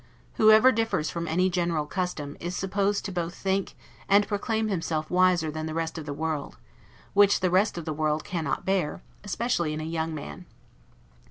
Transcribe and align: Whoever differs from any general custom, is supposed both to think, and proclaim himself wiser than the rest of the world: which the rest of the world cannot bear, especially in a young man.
Whoever 0.41 0.71
differs 0.71 1.11
from 1.11 1.27
any 1.27 1.47
general 1.47 1.85
custom, 1.85 2.35
is 2.39 2.55
supposed 2.55 3.05
both 3.13 3.31
to 3.33 3.39
think, 3.39 3.75
and 4.09 4.27
proclaim 4.27 4.67
himself 4.67 5.11
wiser 5.11 5.51
than 5.51 5.67
the 5.67 5.75
rest 5.75 5.99
of 5.99 6.07
the 6.07 6.11
world: 6.13 6.57
which 7.13 7.39
the 7.39 7.51
rest 7.51 7.77
of 7.77 7.85
the 7.85 7.93
world 7.93 8.23
cannot 8.23 8.65
bear, 8.65 9.03
especially 9.23 9.73
in 9.73 9.79
a 9.79 9.83
young 9.83 10.15
man. 10.15 10.47